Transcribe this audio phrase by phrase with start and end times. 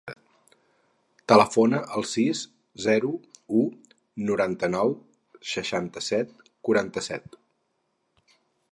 [1.31, 2.41] Telefona al sis,
[2.87, 3.11] zero,
[3.61, 3.61] u,
[4.31, 4.97] noranta-nou,
[5.55, 6.37] seixanta-set,
[6.69, 7.41] quaranta-set.